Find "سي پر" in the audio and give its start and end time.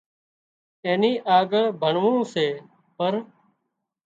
2.31-3.13